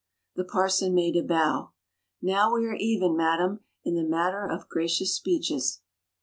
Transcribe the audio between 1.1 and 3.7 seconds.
a bow. "Now we are even, madam,